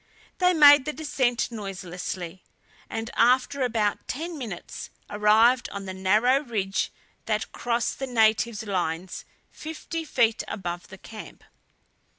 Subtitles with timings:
[0.39, 2.43] They made the descent noiselessly,
[2.89, 6.91] and after about ten minutes, arrived on the narrow ridge
[7.27, 11.43] that crossed the native lines, fifty feet above the camp.